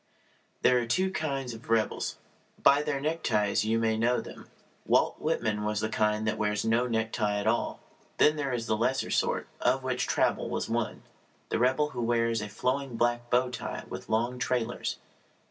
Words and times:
There 0.63 0.79
are 0.79 0.87
two 0.87 1.11
kinds 1.11 1.53
of 1.53 1.69
rebels. 1.69 2.17
By 2.63 2.81
their 2.81 2.99
neckties 2.99 3.65
you 3.65 3.77
may 3.77 3.97
know 3.97 4.19
them. 4.19 4.47
Walt 4.83 5.19
Whitman 5.21 5.63
was 5.63 5.83
of 5.83 5.91
the 5.91 5.95
kind 5.95 6.25
that 6.25 6.39
wears 6.39 6.65
no 6.65 6.87
necktie 6.87 7.37
at 7.37 7.45
all. 7.45 7.79
Then 8.17 8.35
there 8.35 8.51
is 8.51 8.65
the 8.65 8.75
lesser 8.75 9.11
sort, 9.11 9.47
of 9.61 9.83
which 9.83 10.07
Traubel 10.07 10.49
was 10.49 10.67
one 10.67 11.03
the 11.49 11.59
rebel 11.59 11.89
who 11.91 12.01
wears 12.01 12.41
a 12.41 12.49
flowing 12.49 12.97
black 12.97 13.29
bow 13.29 13.51
tie 13.51 13.83
with 13.89 14.09
long 14.09 14.39
trailers. 14.39 14.97